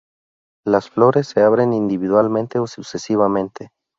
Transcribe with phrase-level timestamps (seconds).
[0.65, 3.69] Las flores se abren individualmente ó sucesivamente.